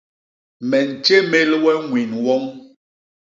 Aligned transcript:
Me 0.69 0.77
ntjémél 0.91 1.51
we 1.63 1.71
ñwin 1.85 2.11
woñ. 2.25 2.43